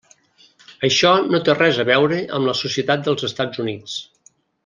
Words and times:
Això 0.87 1.11
no 1.33 1.41
té 1.49 1.55
res 1.57 1.81
a 1.83 1.85
veure 1.91 2.17
amb 2.39 2.51
la 2.51 2.57
societat 2.63 3.05
dels 3.09 3.27
Estats 3.31 3.65
Units. 3.67 4.01